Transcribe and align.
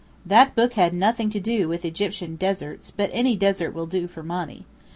That 0.25 0.55
book 0.55 0.73
had 0.73 0.95
nothing 0.95 1.29
to 1.29 1.39
do 1.39 1.69
with 1.69 1.85
Egyptian 1.85 2.35
deserts; 2.35 2.89
but 2.89 3.11
any 3.13 3.35
desert 3.35 3.69
will 3.75 3.85
do 3.85 4.07
for 4.07 4.23
Monny. 4.23 4.65